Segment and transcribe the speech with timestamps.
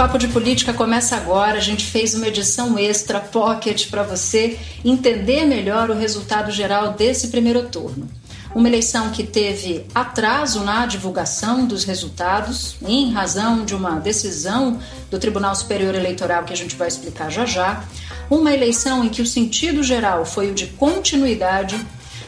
[0.00, 1.58] Papo de Política começa agora.
[1.58, 7.28] A gente fez uma edição extra pocket para você entender melhor o resultado geral desse
[7.28, 8.08] primeiro turno.
[8.54, 15.18] Uma eleição que teve atraso na divulgação dos resultados, em razão de uma decisão do
[15.18, 17.84] Tribunal Superior Eleitoral que a gente vai explicar já já.
[18.30, 21.78] Uma eleição em que o sentido geral foi o de continuidade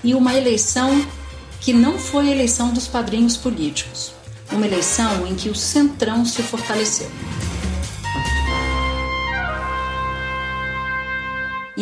[0.04, 1.06] e uma eleição
[1.58, 4.12] que não foi a eleição dos padrinhos políticos.
[4.50, 7.10] Uma eleição em que o centrão se fortaleceu.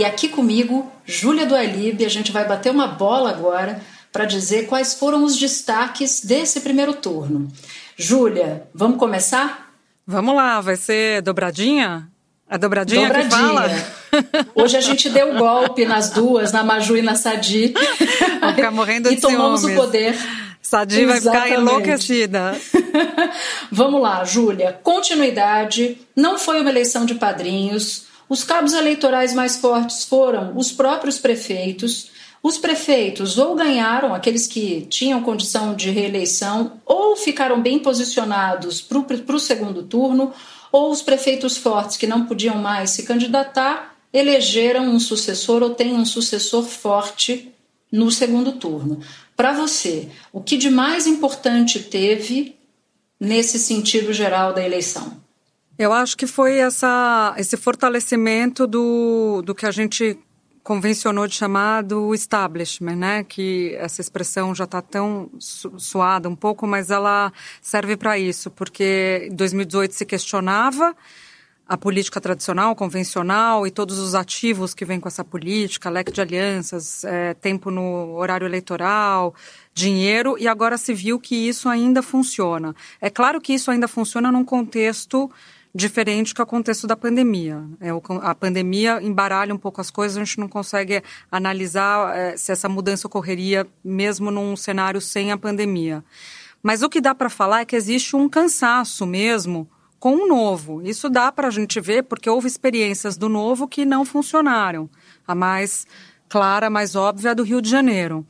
[0.00, 4.66] E aqui comigo, Júlia do Alib, a gente vai bater uma bola agora para dizer
[4.66, 7.48] quais foram os destaques desse primeiro turno.
[7.98, 9.70] Júlia, vamos começar?
[10.06, 12.08] Vamos lá, vai ser dobradinha?
[12.48, 13.28] A dobradinha, dobradinha.
[13.28, 14.46] que fala?
[14.54, 17.74] Hoje a gente deu golpe nas duas, na Maju e na Sadi.
[18.40, 19.76] Vamos ficar morrendo de E tomamos ciúmes.
[19.76, 20.16] o poder.
[20.62, 22.56] Sadi vai ficar enlouquecida.
[23.70, 24.78] Vamos lá, Júlia.
[24.82, 25.98] Continuidade.
[26.16, 28.08] Não foi uma eleição de padrinhos.
[28.30, 32.12] Os cabos eleitorais mais fortes foram os próprios prefeitos.
[32.40, 39.34] Os prefeitos ou ganharam, aqueles que tinham condição de reeleição, ou ficaram bem posicionados para
[39.34, 40.32] o segundo turno,
[40.70, 45.94] ou os prefeitos fortes que não podiam mais se candidatar elegeram um sucessor ou têm
[45.94, 47.52] um sucessor forte
[47.90, 49.00] no segundo turno.
[49.36, 52.54] Para você, o que de mais importante teve
[53.18, 55.20] nesse sentido geral da eleição?
[55.80, 60.18] Eu acho que foi essa, esse fortalecimento do, do que a gente
[60.62, 63.24] convencionou de chamar do establishment, né?
[63.24, 67.32] Que essa expressão já está tão suada um pouco, mas ela
[67.62, 70.94] serve para isso, porque em 2018 se questionava
[71.66, 76.20] a política tradicional, convencional e todos os ativos que vêm com essa política, leque de
[76.20, 79.34] alianças, é, tempo no horário eleitoral,
[79.72, 82.76] dinheiro, e agora se viu que isso ainda funciona.
[83.00, 85.30] É claro que isso ainda funciona num contexto
[85.74, 87.62] diferente que o contexto da pandemia.
[87.80, 87.90] É,
[88.22, 92.68] a pandemia embaralha um pouco as coisas, a gente não consegue analisar é, se essa
[92.68, 96.04] mudança ocorreria mesmo num cenário sem a pandemia.
[96.62, 100.82] Mas o que dá para falar é que existe um cansaço mesmo com o novo.
[100.82, 104.88] Isso dá para a gente ver porque houve experiências do novo que não funcionaram.
[105.26, 105.86] A mais
[106.28, 108.26] clara, mais óbvia, é a do Rio de Janeiro.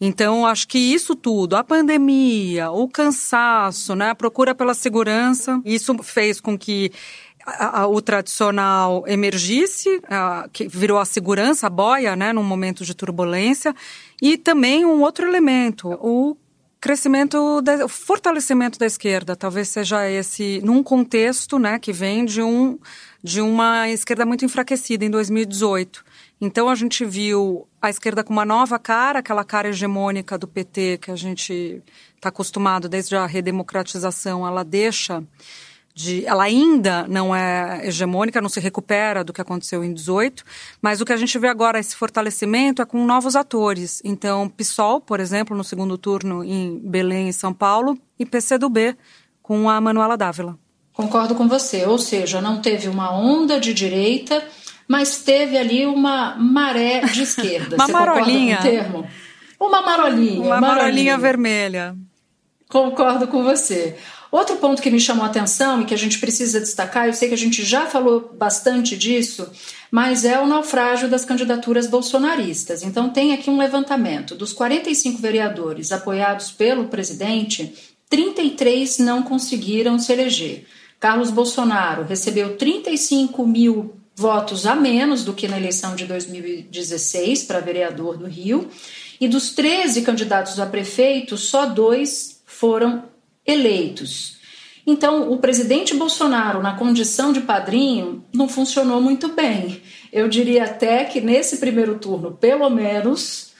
[0.00, 5.94] Então, acho que isso tudo, a pandemia, o cansaço, né, a procura pela segurança, isso
[6.02, 6.90] fez com que
[7.44, 12.82] a, a, o tradicional emergisse, a, que virou a segurança, a boia, né, num momento
[12.82, 13.74] de turbulência,
[14.22, 16.34] e também um outro elemento, o
[16.80, 17.36] crescimento,
[17.84, 22.78] o fortalecimento da esquerda, talvez seja esse, num contexto, né, que vem de um
[23.22, 26.02] de uma esquerda muito enfraquecida em 2018.
[26.40, 30.98] Então a gente viu a esquerda com uma nova cara, aquela cara hegemônica do PT
[31.02, 31.82] que a gente
[32.16, 35.22] está acostumado desde a redemocratização, ela deixa
[35.94, 40.44] de, ela ainda não é hegemônica, não se recupera do que aconteceu em 18,
[40.80, 44.00] mas o que a gente vê agora esse fortalecimento é com novos atores.
[44.04, 48.96] Então, PSOL, por exemplo, no segundo turno em Belém e São Paulo, e PCdoB
[49.42, 50.58] com a Manuela Dávila.
[50.92, 54.42] Concordo com você, ou seja, não teve uma onda de direita
[54.90, 57.76] mas teve ali uma maré de esquerda.
[57.78, 58.56] uma Você marolinha.
[58.56, 59.06] Com o termo?
[59.60, 60.40] Uma marolinha.
[60.40, 61.96] Uma marolinha, marolinha vermelha.
[62.68, 63.96] Concordo com você.
[64.32, 67.28] Outro ponto que me chamou a atenção e que a gente precisa destacar, eu sei
[67.28, 69.48] que a gente já falou bastante disso,
[69.92, 72.82] mas é o naufrágio das candidaturas bolsonaristas.
[72.82, 77.72] Então, tem aqui um levantamento: dos 45 vereadores apoiados pelo presidente,
[78.08, 80.66] 33 não conseguiram se eleger.
[80.98, 87.58] Carlos Bolsonaro recebeu 35 mil votos a menos do que na eleição de 2016 para
[87.58, 88.68] vereador do Rio.
[89.18, 93.04] E dos 13 candidatos a prefeito, só dois foram
[93.46, 94.38] eleitos.
[94.86, 99.80] Então, o presidente Bolsonaro, na condição de padrinho, não funcionou muito bem.
[100.12, 103.52] Eu diria até que nesse primeiro turno, pelo menos,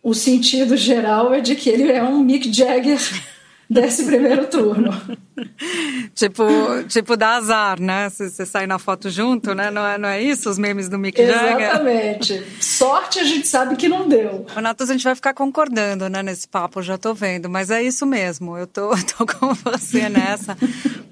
[0.00, 3.00] o sentido geral é de que ele é um Mick Jagger
[3.68, 4.92] desse primeiro turno.
[6.14, 6.44] tipo,
[6.88, 8.08] tipo, dá azar, né?
[8.10, 9.70] Se você sai na foto junto, né?
[9.70, 11.70] Não é, não é isso os memes do Mick Jagger?
[11.70, 12.44] Exatamente.
[12.60, 14.46] Sorte a gente sabe que não deu.
[14.54, 17.48] Renato, a gente vai ficar concordando, né, nesse papo, já tô vendo.
[17.48, 20.56] Mas é isso mesmo, eu tô, tô com você nessa.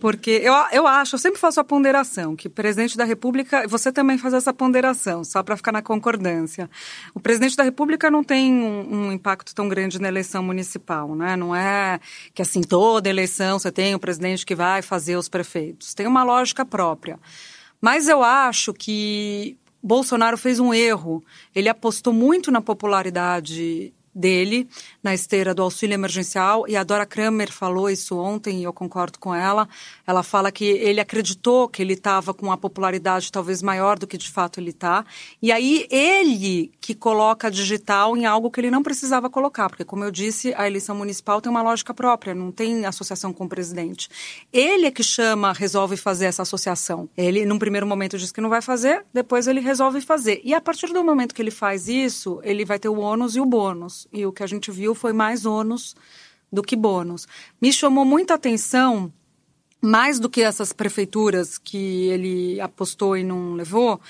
[0.00, 3.92] Porque eu, eu acho, eu sempre faço a ponderação, que o presidente da República, você
[3.92, 6.68] também faz essa ponderação, só para ficar na concordância.
[7.14, 11.36] O presidente da República não tem um, um impacto tão grande na eleição municipal, né?
[11.36, 12.00] Não é
[12.34, 14.11] que assim, toda eleição você tem o presidente
[14.44, 15.94] que vai fazer os prefeitos.
[15.94, 17.18] Tem uma lógica própria.
[17.80, 21.24] Mas eu acho que Bolsonaro fez um erro.
[21.54, 24.68] Ele apostou muito na popularidade dele
[25.02, 29.18] na esteira do auxílio emergencial e a Dora Kramer falou isso ontem e eu concordo
[29.18, 29.68] com ela.
[30.06, 34.18] Ela fala que ele acreditou que ele estava com uma popularidade talvez maior do que
[34.18, 35.04] de fato ele está.
[35.40, 40.04] E aí ele que coloca digital em algo que ele não precisava colocar, porque como
[40.04, 44.08] eu disse, a eleição municipal tem uma lógica própria, não tem associação com o presidente.
[44.52, 47.08] Ele é que chama, resolve fazer essa associação.
[47.16, 50.40] Ele num primeiro momento diz que não vai fazer, depois ele resolve fazer.
[50.44, 53.40] E a partir do momento que ele faz isso, ele vai ter o ônus e
[53.40, 54.01] o bônus.
[54.12, 55.94] E o que a gente viu foi mais ônus
[56.52, 57.26] do que bônus.
[57.60, 59.12] Me chamou muita atenção,
[59.80, 64.00] mais do que essas prefeituras que ele apostou e não levou,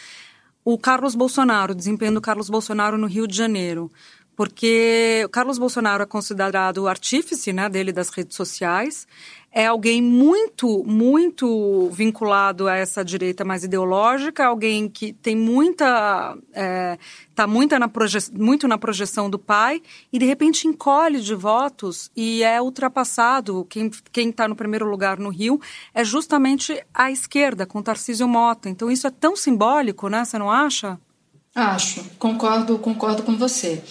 [0.65, 3.91] o Carlos Bolsonaro, o desempenho do Carlos Bolsonaro no Rio de Janeiro.
[4.35, 9.07] Porque o Carlos Bolsonaro é considerado o artífice né, dele das redes sociais
[9.53, 16.39] é alguém muito, muito vinculado a essa direita mais ideológica, alguém que tem muita.
[16.49, 17.91] está é, muito, na
[18.33, 23.67] muito na projeção do pai e de repente encolhe de votos e é ultrapassado.
[24.11, 25.61] Quem está no primeiro lugar no Rio
[25.93, 28.71] é justamente a esquerda, com Tarcísio Mota.
[28.71, 30.25] Então isso é tão simbólico, né?
[30.25, 30.99] Você não acha?
[31.55, 33.83] Acho, concordo, concordo com você.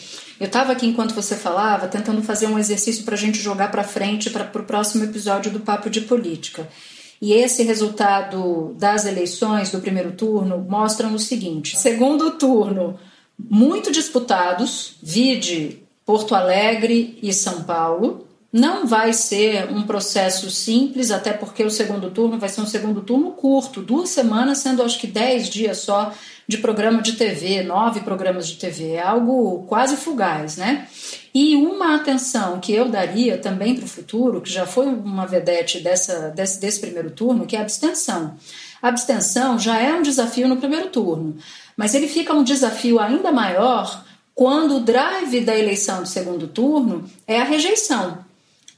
[0.41, 3.83] Eu estava aqui enquanto você falava, tentando fazer um exercício para a gente jogar para
[3.83, 6.67] frente para o próximo episódio do Papo de Política.
[7.21, 12.99] E esse resultado das eleições do primeiro turno mostram o seguinte: segundo turno,
[13.37, 18.25] muito disputados, vide Porto Alegre e São Paulo.
[18.51, 23.01] Não vai ser um processo simples, até porque o segundo turno vai ser um segundo
[23.01, 26.13] turno curto, duas semanas, sendo acho que dez dias só
[26.45, 30.85] de programa de TV, nove programas de TV, é algo quase fugaz, né?
[31.33, 35.79] E uma atenção que eu daria também para o futuro, que já foi uma vedete
[35.79, 38.35] dessa, desse, desse primeiro turno, que é a abstenção.
[38.81, 41.37] A abstenção já é um desafio no primeiro turno,
[41.77, 44.03] mas ele fica um desafio ainda maior
[44.35, 48.29] quando o drive da eleição do segundo turno é a rejeição.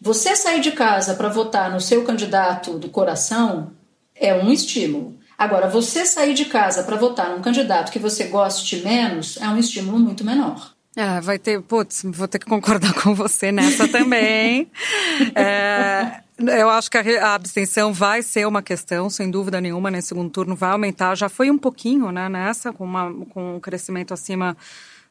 [0.04, 3.72] Você sair de casa para votar no seu candidato do coração
[4.14, 5.18] é um estímulo.
[5.38, 9.58] Agora, você sair de casa para votar num candidato que você goste menos é um
[9.58, 10.74] estímulo muito menor.
[10.94, 14.70] É, vai ter, putz, vou ter que concordar com você nessa também.
[15.36, 20.10] é, eu acho que a, a, abstenção vai ser uma questão, sem dúvida nenhuma, nesse
[20.10, 21.16] segundo turno vai aumentar.
[21.16, 24.58] Já foi um pouquinho, né, nessa, com, uma, com um crescimento acima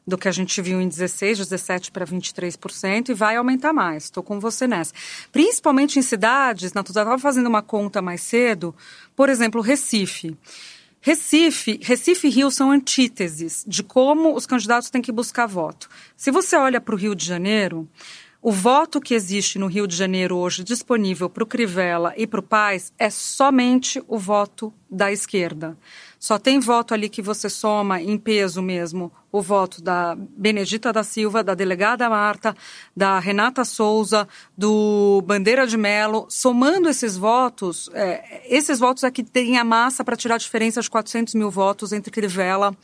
[0.05, 4.05] do que a gente viu em 16, 17 para 23%, e vai aumentar mais.
[4.05, 4.93] Estou com você nessa.
[5.31, 8.75] Principalmente em cidades, Natuza estava fazendo uma conta mais cedo,
[9.15, 10.37] por exemplo, Recife.
[11.01, 15.89] Recife, Recife e Rio são antíteses de como os candidatos têm que buscar voto.
[16.15, 17.89] Se você olha para o Rio de Janeiro,
[18.41, 22.41] o voto que existe no Rio de Janeiro hoje disponível para o Crivella e para
[22.41, 25.77] o Paz é somente o voto da esquerda.
[26.19, 31.03] Só tem voto ali que você soma em peso mesmo o voto da Benedita da
[31.03, 32.55] Silva, da delegada Marta,
[32.95, 36.27] da Renata Souza, do Bandeira de Melo.
[36.29, 40.81] Somando esses votos, é, esses votos aqui é têm a massa para tirar a diferença
[40.81, 42.77] de 400 mil votos entre Crivella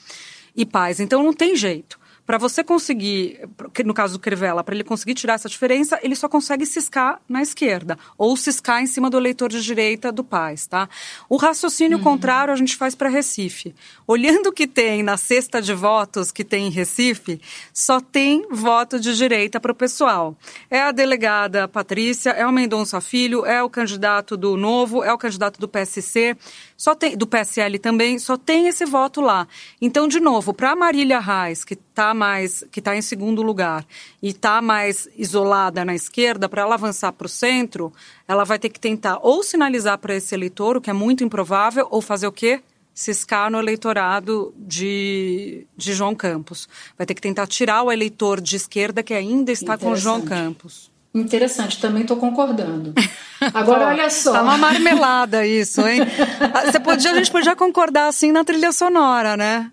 [0.55, 0.99] e Paz.
[0.99, 1.98] Então não tem jeito
[2.29, 3.39] para você conseguir,
[3.83, 7.41] no caso do Crivella, para ele conseguir tirar essa diferença, ele só consegue ciscar na
[7.41, 10.87] esquerda ou ciscar em cima do eleitor de direita do Paz, tá?
[11.27, 12.03] O raciocínio uhum.
[12.03, 13.73] contrário a gente faz para Recife.
[14.05, 17.41] Olhando o que tem na cesta de votos que tem em Recife,
[17.73, 20.37] só tem voto de direita para o pessoal.
[20.69, 25.17] É a delegada Patrícia, é o Mendonça Filho, é o candidato do Novo, é o
[25.17, 26.37] candidato do PSC,
[26.77, 29.47] só tem do PSL também, só tem esse voto lá.
[29.81, 33.85] Então, de novo, para Marília Reis, que está mais, que está em segundo lugar
[34.23, 37.91] e está mais isolada na esquerda, para ela avançar para o centro,
[38.25, 41.87] ela vai ter que tentar ou sinalizar para esse eleitor, o que é muito improvável,
[41.91, 42.61] ou fazer o quê?
[42.91, 46.67] ciscar no eleitorado de, de João Campos.
[46.97, 50.91] Vai ter que tentar tirar o eleitor de esquerda que ainda está com João Campos.
[51.15, 52.93] Interessante, também estou concordando.
[53.53, 54.33] Agora, olha só.
[54.33, 56.01] Tá uma marmelada isso, hein?
[56.65, 59.71] Você podia, a gente podia concordar assim na trilha sonora, né?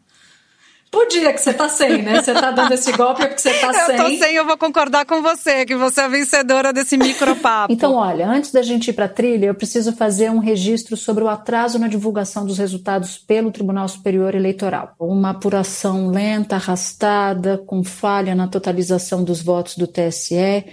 [0.91, 2.23] Podia, que você tá sem, né?
[2.23, 3.97] Você tá dando esse golpe é porque você tá eu sem.
[3.97, 7.73] Eu tô sem, eu vou concordar com você, que você é a vencedora desse micropapo.
[7.73, 11.29] então, olha, antes da gente ir pra trilha, eu preciso fazer um registro sobre o
[11.29, 14.95] atraso na divulgação dos resultados pelo Tribunal Superior Eleitoral.
[14.99, 20.65] Uma apuração lenta, arrastada, com falha na totalização dos votos do TSE.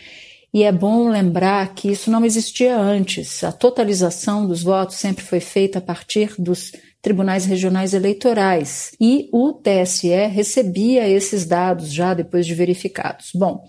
[0.54, 3.44] E é bom lembrar que isso não existia antes.
[3.44, 6.72] A totalização dos votos sempre foi feita a partir dos
[7.04, 13.32] tribunais regionais eleitorais e o TSE recebia esses dados já depois de verificados.
[13.36, 13.66] Bom,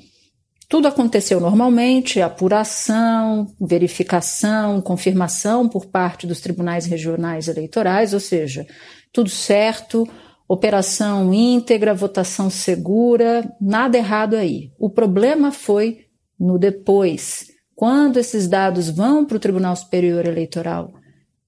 [0.68, 8.66] tudo aconteceu normalmente, apuração, verificação, confirmação por parte dos tribunais regionais eleitorais, ou seja,
[9.12, 10.08] tudo certo,
[10.48, 14.70] operação íntegra, votação segura, nada errado aí.
[14.78, 16.06] O problema foi
[16.38, 20.92] no depois, quando esses dados vão para o Tribunal Superior Eleitoral.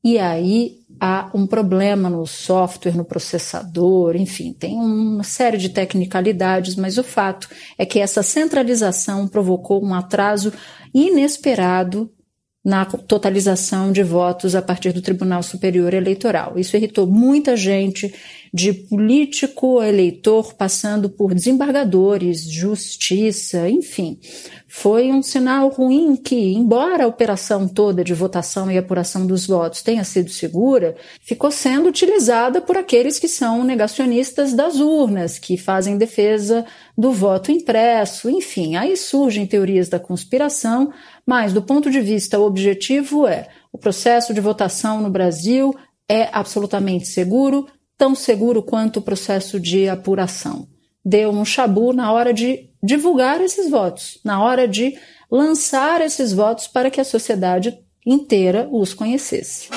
[0.06, 6.76] E aí há um problema no software, no processador, enfim, tem uma série de tecnicalidades,
[6.76, 10.52] mas o fato é que essa centralização provocou um atraso
[10.94, 12.08] inesperado
[12.66, 16.58] na totalização de votos a partir do Tribunal Superior Eleitoral.
[16.58, 18.12] Isso irritou muita gente,
[18.52, 24.18] de político eleitor, passando por desembargadores, justiça, enfim.
[24.66, 29.80] Foi um sinal ruim que, embora a operação toda de votação e apuração dos votos
[29.80, 35.96] tenha sido segura, ficou sendo utilizada por aqueles que são negacionistas das urnas, que fazem
[35.96, 38.76] defesa do voto impresso, enfim.
[38.76, 40.92] Aí surgem teorias da conspiração,
[41.26, 45.74] mas do ponto de vista objetivo é o processo de votação no Brasil
[46.08, 47.66] é absolutamente seguro,
[47.98, 50.68] tão seguro quanto o processo de apuração.
[51.04, 54.96] Deu um chabu na hora de divulgar esses votos, na hora de
[55.30, 59.68] lançar esses votos para que a sociedade inteira os conhecesse.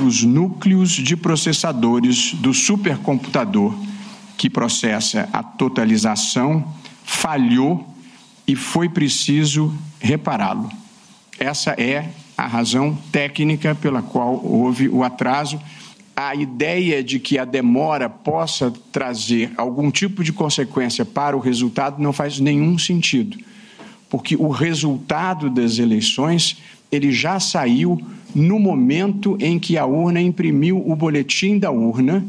[0.00, 3.74] Os núcleos de processadores do supercomputador
[4.38, 6.72] que processa a totalização
[7.04, 7.86] falhou
[8.46, 10.70] e foi preciso repará-lo.
[11.38, 15.60] Essa é a razão técnica pela qual houve o atraso.
[16.16, 22.02] A ideia de que a demora possa trazer algum tipo de consequência para o resultado
[22.02, 23.36] não faz nenhum sentido,
[24.08, 26.56] porque o resultado das eleições
[26.90, 28.00] ele já saiu
[28.34, 32.24] no momento em que a urna imprimiu o boletim da urna.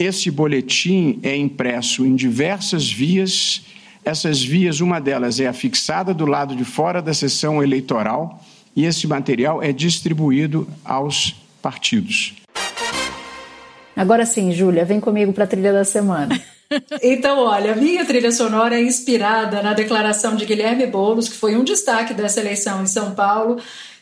[0.00, 3.62] Esse boletim é impresso em diversas vias
[4.04, 8.42] essas vias, uma delas é afixada do lado de fora da sessão eleitoral
[8.74, 12.34] e esse material é distribuído aos partidos.
[13.94, 16.40] Agora sim, Júlia, vem comigo para a trilha da semana.
[17.02, 21.56] Então, olha, a minha trilha sonora é inspirada na declaração de Guilherme Boulos, que foi
[21.56, 23.60] um destaque dessa eleição em São Paulo,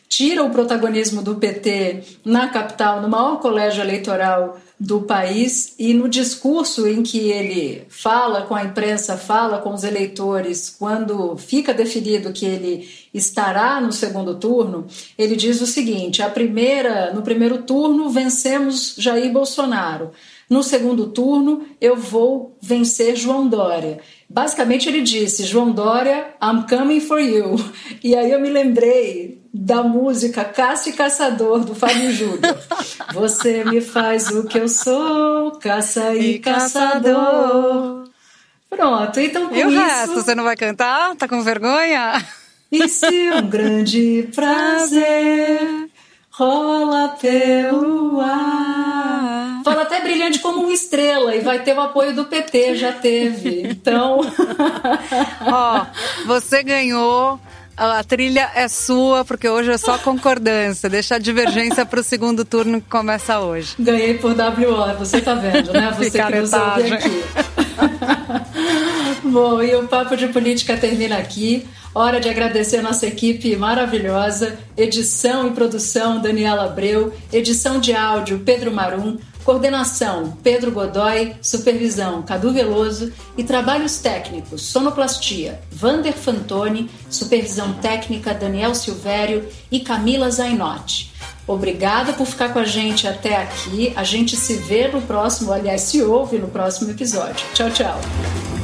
[0.09, 6.09] tira o protagonismo do PT na capital, no maior colégio eleitoral do país e no
[6.09, 12.31] discurso em que ele fala com a imprensa, fala com os eleitores, quando fica definido
[12.31, 14.87] que ele estará no segundo turno,
[15.17, 20.11] ele diz o seguinte: a primeira, no primeiro turno vencemos Jair Bolsonaro.
[20.49, 23.99] No segundo turno, eu vou vencer João Dória.
[24.29, 27.55] Basicamente, ele disse: João Dória, I'm coming for you.
[28.03, 32.57] E aí eu me lembrei da música Caça e Caçador, do Fábio Júnior.
[33.13, 38.07] Você me faz o que eu sou, caça e, e caçador.
[38.69, 39.79] Pronto, então com E o isso...
[39.79, 41.15] resto, você não vai cantar?
[41.15, 42.23] Tá com vergonha?
[42.71, 45.89] Isso é um grande prazer
[46.29, 49.28] rola pelo ar.
[49.63, 53.67] Fala até brilhante como uma estrela e vai ter o apoio do PT, já teve.
[53.67, 54.21] Então.
[55.41, 55.85] Ó,
[56.25, 57.39] você ganhou.
[57.77, 60.89] A trilha é sua, porque hoje é só concordância.
[60.89, 63.75] Deixa a divergência para o segundo turno que começa hoje.
[63.79, 65.95] Ganhei por WO, você tá vendo, né?
[65.97, 67.23] Você que nos ouve aqui.
[69.29, 71.67] Bom, e o Papo de Política termina aqui.
[71.93, 74.57] Hora de agradecer a nossa equipe maravilhosa.
[74.75, 77.13] Edição e produção, Daniela Abreu.
[77.31, 79.17] Edição de áudio, Pedro Marum.
[79.43, 81.35] Coordenação, Pedro Godoy.
[81.43, 83.11] Supervisão, Cadu Veloso.
[83.37, 86.89] E trabalhos técnicos, sonoplastia, Vander Fantoni.
[87.07, 91.13] Supervisão técnica, Daniel Silvério e Camila Zainotti.
[91.45, 93.93] Obrigada por ficar com a gente até aqui.
[93.95, 97.45] A gente se vê no próximo, aliás, se ouve no próximo episódio.
[97.53, 98.58] Tchau, tchau.